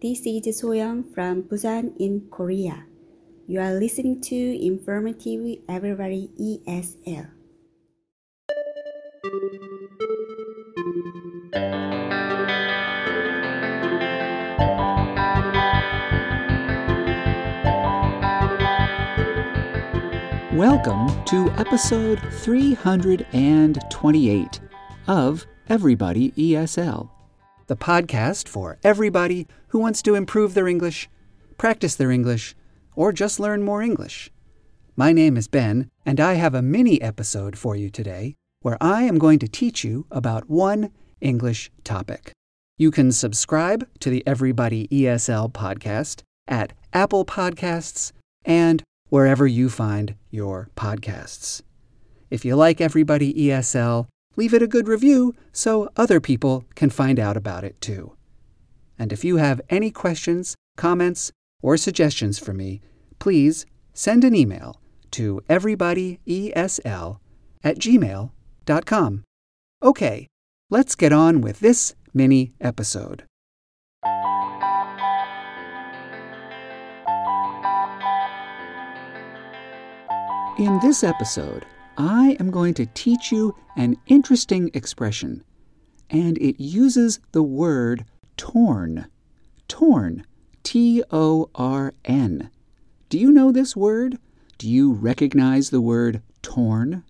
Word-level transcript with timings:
This 0.00 0.20
is 0.22 0.62
Soyoung 0.62 1.12
from 1.12 1.42
Busan 1.42 1.90
in 1.98 2.28
Korea. 2.30 2.86
You 3.48 3.58
are 3.58 3.74
listening 3.74 4.20
to 4.30 4.36
Informative 4.36 5.58
Everybody 5.68 6.30
ESL. 6.38 7.26
Welcome 20.54 21.10
to 21.24 21.50
episode 21.58 22.22
328 22.46 24.60
of 25.08 25.44
Everybody 25.68 26.30
ESL, 26.38 27.10
the 27.66 27.74
podcast 27.74 28.46
for 28.46 28.78
everybody 28.84 29.48
who 29.68 29.78
wants 29.78 30.02
to 30.02 30.14
improve 30.14 30.54
their 30.54 30.68
English, 30.68 31.08
practice 31.56 31.94
their 31.94 32.10
English, 32.10 32.54
or 32.94 33.12
just 33.12 33.40
learn 33.40 33.62
more 33.62 33.82
English. 33.82 34.30
My 34.96 35.12
name 35.12 35.36
is 35.36 35.48
Ben, 35.48 35.88
and 36.04 36.18
I 36.18 36.34
have 36.34 36.54
a 36.54 36.62
mini 36.62 37.00
episode 37.00 37.56
for 37.56 37.76
you 37.76 37.90
today 37.90 38.34
where 38.62 38.76
I 38.80 39.02
am 39.02 39.18
going 39.18 39.38
to 39.38 39.48
teach 39.48 39.84
you 39.84 40.06
about 40.10 40.50
one 40.50 40.90
English 41.20 41.70
topic. 41.84 42.32
You 42.76 42.90
can 42.90 43.12
subscribe 43.12 43.88
to 44.00 44.10
the 44.10 44.26
Everybody 44.26 44.88
ESL 44.88 45.52
podcast 45.52 46.22
at 46.46 46.72
Apple 46.92 47.24
Podcasts 47.24 48.12
and 48.44 48.82
wherever 49.08 49.46
you 49.46 49.68
find 49.68 50.14
your 50.30 50.70
podcasts. 50.76 51.62
If 52.30 52.44
you 52.44 52.56
like 52.56 52.80
Everybody 52.80 53.32
ESL, 53.34 54.06
leave 54.36 54.54
it 54.54 54.62
a 54.62 54.66
good 54.66 54.88
review 54.88 55.34
so 55.52 55.88
other 55.96 56.20
people 56.20 56.64
can 56.74 56.90
find 56.90 57.18
out 57.18 57.36
about 57.36 57.64
it 57.64 57.80
too. 57.80 58.17
And 58.98 59.12
if 59.12 59.24
you 59.24 59.36
have 59.36 59.60
any 59.70 59.90
questions, 59.90 60.56
comments, 60.76 61.30
or 61.62 61.76
suggestions 61.76 62.38
for 62.38 62.52
me, 62.52 62.80
please 63.18 63.66
send 63.92 64.24
an 64.24 64.34
email 64.34 64.80
to 65.12 65.40
everybodyesl 65.48 67.18
at 67.64 67.78
gmail.com. 67.78 69.24
Okay, 69.82 70.26
let's 70.70 70.94
get 70.94 71.12
on 71.12 71.40
with 71.40 71.60
this 71.60 71.94
mini 72.12 72.52
episode. 72.60 73.24
In 80.58 80.80
this 80.82 81.04
episode, 81.04 81.64
I 81.96 82.36
am 82.40 82.50
going 82.50 82.74
to 82.74 82.86
teach 82.86 83.30
you 83.30 83.54
an 83.76 83.96
interesting 84.08 84.70
expression, 84.74 85.44
and 86.10 86.36
it 86.38 86.60
uses 86.60 87.20
the 87.30 87.44
word 87.44 88.04
torn. 88.38 89.06
Torn. 89.68 90.24
T 90.62 91.02
O 91.10 91.50
R 91.54 91.92
N. 92.06 92.50
Do 93.10 93.18
you 93.18 93.30
know 93.30 93.52
this 93.52 93.76
word? 93.76 94.18
Do 94.56 94.66
you 94.66 94.92
recognize 94.92 95.68
the 95.68 95.82
word 95.82 96.22
torn? 96.40 97.04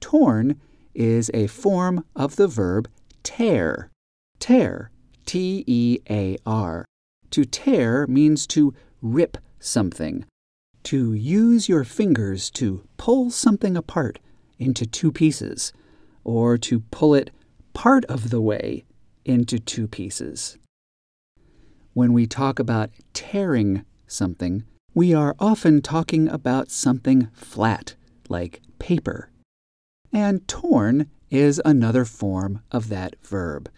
Torn 0.00 0.58
is 0.94 1.30
a 1.34 1.46
form 1.46 2.04
of 2.14 2.36
the 2.36 2.48
verb 2.48 2.88
tear. 3.22 3.90
Tear. 4.38 4.90
T 5.26 5.62
E 5.66 5.98
A 6.08 6.38
R. 6.46 6.86
To 7.32 7.44
tear 7.44 8.06
means 8.06 8.46
to 8.48 8.72
rip 9.02 9.36
something 9.60 10.24
to 10.86 11.12
use 11.14 11.68
your 11.68 11.82
fingers 11.82 12.48
to 12.48 12.86
pull 12.96 13.28
something 13.28 13.76
apart 13.76 14.20
into 14.56 14.86
two 14.86 15.10
pieces, 15.10 15.72
or 16.22 16.56
to 16.56 16.78
pull 16.92 17.12
it 17.12 17.32
part 17.74 18.04
of 18.04 18.30
the 18.30 18.40
way 18.40 18.84
into 19.26 19.58
two 19.58 19.86
pieces. 19.86 20.56
When 21.92 22.12
we 22.12 22.26
talk 22.26 22.58
about 22.58 22.90
tearing 23.12 23.84
something, 24.06 24.64
we 24.94 25.12
are 25.12 25.36
often 25.38 25.82
talking 25.82 26.28
about 26.28 26.70
something 26.70 27.28
flat, 27.34 27.96
like 28.28 28.62
paper. 28.78 29.30
And 30.12 30.46
torn 30.48 31.10
is 31.30 31.60
another 31.64 32.04
form 32.04 32.62
of 32.70 32.88
that 32.88 33.16
verb. 33.22 33.68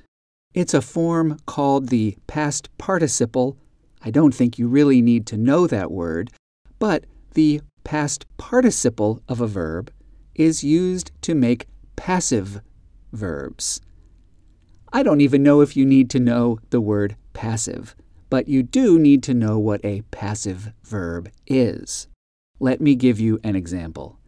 It's 0.54 0.74
a 0.74 0.82
form 0.82 1.38
called 1.46 1.88
the 1.88 2.16
past 2.26 2.68
participle. 2.78 3.56
I 4.02 4.10
don't 4.10 4.34
think 4.34 4.58
you 4.58 4.68
really 4.68 5.02
need 5.02 5.26
to 5.26 5.36
know 5.36 5.66
that 5.66 5.90
word, 5.90 6.30
but 6.78 7.04
the 7.34 7.60
past 7.84 8.26
participle 8.36 9.22
of 9.28 9.40
a 9.40 9.46
verb 9.46 9.90
is 10.34 10.62
used 10.62 11.10
to 11.22 11.34
make 11.34 11.66
passive 11.96 12.60
verbs. 13.12 13.80
I 14.92 15.02
don't 15.02 15.20
even 15.20 15.42
know 15.42 15.60
if 15.60 15.76
you 15.76 15.84
need 15.84 16.08
to 16.10 16.20
know 16.20 16.58
the 16.70 16.80
word 16.80 17.16
passive, 17.34 17.94
but 18.30 18.48
you 18.48 18.62
do 18.62 18.98
need 18.98 19.22
to 19.24 19.34
know 19.34 19.58
what 19.58 19.84
a 19.84 20.02
passive 20.10 20.72
verb 20.82 21.30
is. 21.46 22.08
Let 22.58 22.80
me 22.80 22.94
give 22.94 23.20
you 23.20 23.38
an 23.44 23.54
example. 23.54 24.18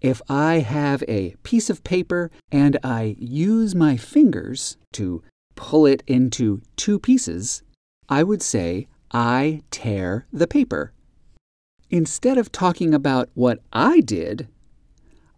If 0.00 0.22
I 0.28 0.60
have 0.60 1.02
a 1.08 1.34
piece 1.42 1.70
of 1.70 1.82
paper 1.82 2.30
and 2.52 2.78
I 2.84 3.16
use 3.18 3.74
my 3.74 3.96
fingers 3.96 4.76
to 4.92 5.22
pull 5.56 5.86
it 5.86 6.04
into 6.06 6.62
two 6.76 6.98
pieces, 7.00 7.62
I 8.08 8.22
would 8.22 8.42
say 8.42 8.86
I 9.10 9.62
tear 9.70 10.26
the 10.32 10.46
paper. 10.46 10.92
Instead 11.90 12.38
of 12.38 12.52
talking 12.52 12.92
about 12.94 13.30
what 13.34 13.60
I 13.72 14.00
did, 14.00 14.48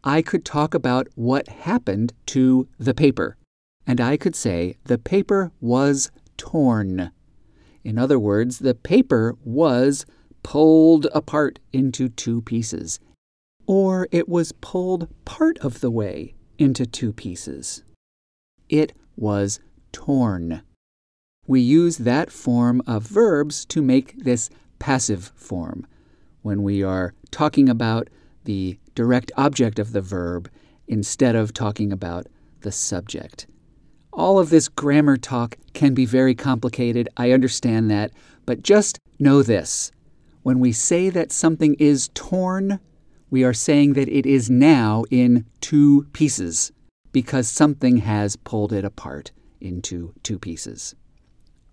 I 0.02 0.20
could 0.20 0.44
talk 0.44 0.74
about 0.74 1.08
what 1.14 1.48
happened 1.48 2.12
to 2.26 2.68
the 2.78 2.94
paper. 2.94 3.36
And 3.86 4.00
I 4.00 4.16
could 4.16 4.36
say 4.36 4.76
the 4.84 4.98
paper 4.98 5.52
was 5.60 6.10
torn. 6.36 7.10
In 7.82 7.98
other 7.98 8.18
words, 8.18 8.58
the 8.58 8.74
paper 8.74 9.36
was 9.44 10.06
pulled 10.42 11.06
apart 11.14 11.58
into 11.72 12.08
two 12.08 12.42
pieces. 12.42 13.00
Or 13.66 14.08
it 14.10 14.28
was 14.28 14.52
pulled 14.52 15.08
part 15.24 15.58
of 15.58 15.80
the 15.80 15.90
way 15.90 16.34
into 16.58 16.86
two 16.86 17.12
pieces. 17.12 17.82
It 18.68 18.92
was 19.16 19.60
torn. 19.92 20.62
We 21.46 21.60
use 21.60 21.98
that 21.98 22.30
form 22.30 22.82
of 22.86 23.02
verbs 23.02 23.64
to 23.66 23.82
make 23.82 24.16
this 24.22 24.50
passive 24.78 25.32
form 25.34 25.86
when 26.42 26.62
we 26.62 26.82
are 26.82 27.14
talking 27.30 27.68
about 27.68 28.08
the 28.44 28.78
direct 28.94 29.32
object 29.36 29.78
of 29.78 29.92
the 29.92 30.00
verb 30.00 30.50
instead 30.86 31.34
of 31.34 31.52
talking 31.52 31.92
about 31.92 32.26
the 32.60 32.72
subject. 32.72 33.46
All 34.12 34.38
of 34.38 34.50
this 34.50 34.68
grammar 34.68 35.16
talk 35.16 35.56
can 35.72 35.94
be 35.94 36.04
very 36.04 36.34
complicated. 36.34 37.08
I 37.16 37.32
understand 37.32 37.90
that. 37.90 38.10
But 38.44 38.62
just 38.62 38.98
know 39.18 39.42
this 39.42 39.92
when 40.42 40.58
we 40.58 40.72
say 40.72 41.10
that 41.10 41.32
something 41.32 41.74
is 41.74 42.08
torn, 42.14 42.80
we 43.30 43.44
are 43.44 43.52
saying 43.52 43.92
that 43.92 44.08
it 44.08 44.26
is 44.26 44.50
now 44.50 45.04
in 45.10 45.44
two 45.60 46.06
pieces 46.12 46.72
because 47.12 47.48
something 47.48 47.98
has 47.98 48.36
pulled 48.36 48.72
it 48.72 48.84
apart 48.84 49.32
into 49.60 50.14
two 50.22 50.38
pieces. 50.38 50.94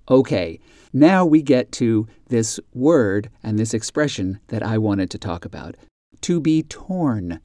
Okay, 0.09 0.59
now 0.94 1.26
we 1.26 1.42
get 1.42 1.72
to 1.74 2.08
this 2.28 2.59
word 2.74 3.30
and 3.44 3.58
this 3.58 3.74
expression 3.74 4.40
that 4.47 4.64
I 4.64 4.78
wanted 4.78 5.09
to 5.12 5.18
talk 5.18 5.46
about 5.46 5.76
to 6.22 6.40
be 6.40 6.64
torn. 6.64 7.40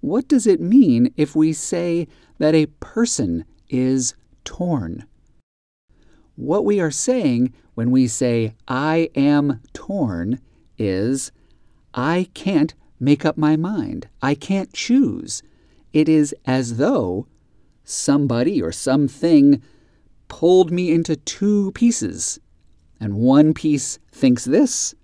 What 0.00 0.28
does 0.28 0.46
it 0.46 0.60
mean 0.60 1.12
if 1.16 1.36
we 1.36 1.52
say 1.52 2.08
that 2.38 2.54
a 2.54 2.66
person 2.66 3.44
is 3.68 4.14
torn? 4.44 5.06
What 6.36 6.64
we 6.64 6.80
are 6.80 6.90
saying 6.90 7.52
when 7.74 7.90
we 7.90 8.06
say, 8.06 8.54
I 8.66 9.10
am 9.14 9.60
torn, 9.72 10.40
is 10.78 11.30
I 11.94 12.28
can't 12.34 12.74
make 12.98 13.24
up 13.24 13.36
my 13.36 13.56
mind. 13.56 14.08
I 14.22 14.34
can't 14.34 14.72
choose. 14.72 15.42
It 15.92 16.08
is 16.08 16.34
as 16.46 16.76
though 16.76 17.26
somebody 17.84 18.62
or 18.62 18.72
something 18.72 19.62
pulled 20.28 20.70
me 20.70 20.90
into 20.92 21.16
two 21.16 21.72
pieces. 21.72 22.40
And 22.98 23.14
one 23.14 23.52
piece 23.52 23.98
thinks 24.10 24.44
this, 24.44 24.94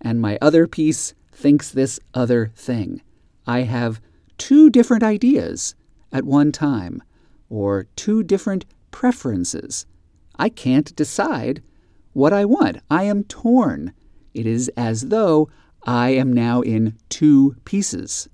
and 0.00 0.20
my 0.20 0.38
other 0.42 0.66
piece 0.66 1.14
thinks 1.32 1.70
this 1.70 2.00
other 2.12 2.52
thing. 2.56 3.02
I 3.46 3.60
have 3.60 4.00
two 4.38 4.68
different 4.68 5.02
ideas 5.02 5.74
at 6.12 6.24
one 6.24 6.52
time, 6.52 7.02
or 7.48 7.86
two 7.96 8.22
different 8.22 8.64
preferences. 8.96 9.84
I 10.38 10.48
can't 10.48 10.96
decide 10.96 11.62
what 12.14 12.32
I 12.32 12.46
want. 12.46 12.78
I 12.90 13.02
am 13.02 13.24
torn. 13.24 13.92
It 14.32 14.46
is 14.46 14.70
as 14.74 15.08
though 15.08 15.50
I 15.82 16.08
am 16.22 16.32
now 16.32 16.62
in 16.62 16.96
two 17.10 17.56
pieces. 17.66 18.26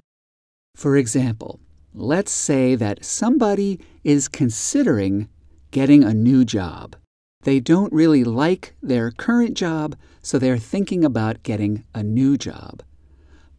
For 0.77 0.97
example, 0.97 1.59
let's 1.93 2.31
say 2.31 2.77
that 2.77 3.05
somebody 3.05 3.81
is 4.05 4.29
considering 4.29 5.29
getting 5.73 6.05
a 6.05 6.15
new 6.15 6.45
job. 6.45 6.95
They 7.43 7.59
don't 7.59 7.93
really 7.93 8.23
like 8.23 8.77
their 8.81 9.11
current 9.11 9.57
job, 9.57 9.97
so 10.23 10.39
they're 10.39 10.59
thinking 10.59 11.05
about 11.05 11.43
getting 11.43 11.85
a 11.93 12.05
new 12.05 12.37
job. 12.37 12.85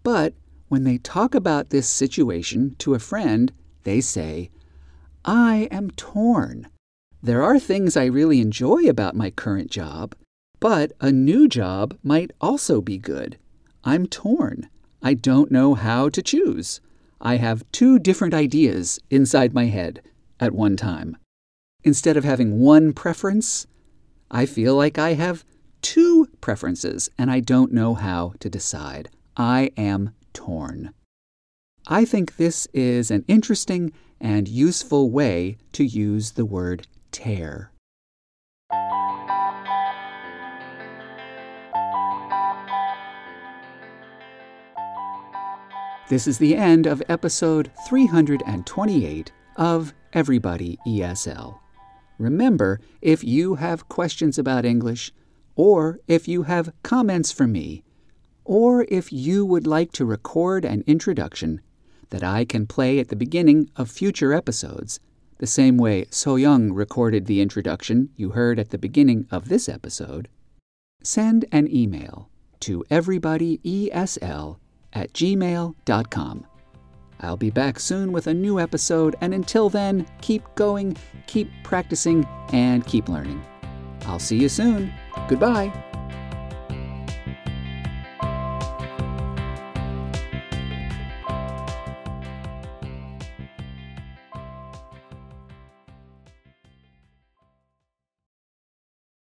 But 0.04 0.36
when 0.70 0.86
they 0.86 1.00
talk 1.00 1.36
about 1.36 1.70
this 1.70 1.90
situation 1.90 2.78
to 2.78 2.94
a 2.94 3.06
friend, 3.12 3.52
they 3.84 4.00
say, 4.00 4.52
I 5.26 5.68
am 5.70 5.92
torn. 5.92 6.70
There 7.26 7.42
are 7.42 7.58
things 7.58 7.96
I 7.96 8.04
really 8.04 8.42
enjoy 8.42 8.90
about 8.90 9.16
my 9.16 9.32
current 9.32 9.72
job, 9.72 10.14
But 10.60 10.92
a 11.00 11.10
new 11.10 11.48
job 11.48 11.98
might 12.04 12.32
also 12.42 12.82
be 12.82 12.98
good. 12.98 13.38
I'm 13.86 14.08
torn. 14.08 14.70
I 15.02 15.14
don't 15.14 15.52
know 15.52 15.74
how 15.74 16.10
to 16.10 16.22
choose. 16.22 16.82
I 17.22 17.38
have 17.38 17.70
two 17.72 17.98
different 17.98 18.34
ideas 18.34 19.00
inside 19.10 19.54
my 19.54 19.66
head 19.66 20.02
at 20.40 20.54
one 20.54 20.76
time. 20.76 21.16
Instead 21.84 22.18
of 22.18 22.26
having 22.26 22.60
one 22.60 22.92
preference, 22.94 23.68
I 24.30 24.46
feel 24.46 24.76
like 24.76 24.98
I 24.98 25.14
have 25.14 25.46
two 25.82 26.28
preferences 26.42 27.10
and 27.18 27.32
I 27.32 27.40
don't 27.40 27.72
know 27.72 27.94
how 27.94 28.34
to 28.40 28.50
decide. 28.50 29.10
I 29.38 29.72
am 29.78 30.14
torn. 30.34 30.94
I 31.88 32.06
think 32.06 32.36
this 32.36 32.68
is 32.74 33.12
an 33.12 33.24
interesting 33.28 33.92
and 34.20 34.48
useful 34.48 35.10
way 35.10 35.58
to 35.74 35.86
use 35.86 36.32
the 36.32 36.46
word 36.46 36.88
tear. 37.14 37.72
This 46.10 46.28
is 46.28 46.38
the 46.38 46.56
end 46.56 46.86
of 46.86 47.02
episode 47.08 47.72
328 47.88 49.32
of 49.56 49.94
Everybody 50.12 50.78
ESL. 50.86 51.60
Remember, 52.20 52.82
if 53.02 53.24
you 53.24 53.56
have 53.56 53.88
questions 53.90 54.38
about 54.38 54.66
English, 54.66 55.14
or 55.56 56.00
if 56.08 56.28
you 56.28 56.44
have 56.44 56.74
comments 56.84 57.32
for 57.32 57.48
me, 57.48 57.84
or 58.44 58.86
if 58.90 59.14
you 59.14 59.46
would 59.46 59.66
like 59.66 59.92
to 59.94 60.06
record 60.06 60.66
an 60.66 60.84
introduction 60.86 61.62
that 62.10 62.24
I 62.24 62.46
can 62.46 62.68
play 62.68 63.00
at 63.00 63.08
the 63.08 63.16
beginning 63.16 63.70
of 63.76 63.90
future 63.90 64.34
episodes, 64.34 65.00
the 65.44 65.48
same 65.48 65.76
way 65.76 66.06
So 66.10 66.38
Young 66.38 66.72
recorded 66.72 67.26
the 67.26 67.42
introduction 67.42 68.08
you 68.16 68.30
heard 68.30 68.60
at 68.60 68.70
the 68.70 68.78
beginning 68.78 69.28
of 69.30 69.50
this 69.50 69.68
episode, 69.68 70.30
send 71.04 71.44
an 71.52 71.68
email 71.70 72.30
to 72.62 72.86
everybodyesl 72.90 74.58
at 74.94 75.12
gmail.com. 75.12 76.48
I'll 77.20 77.36
be 77.36 77.50
back 77.50 77.78
soon 77.82 78.14
with 78.14 78.28
a 78.28 78.34
new 78.34 78.58
episode, 78.58 79.18
and 79.20 79.34
until 79.34 79.68
then, 79.68 80.08
keep 80.22 80.44
going, 80.56 80.96
keep 81.28 81.52
practicing, 81.66 82.26
and 82.54 82.88
keep 82.88 83.10
learning. 83.10 83.44
I'll 84.06 84.20
see 84.20 84.38
you 84.38 84.48
soon. 84.48 84.94
Goodbye. 85.28 85.74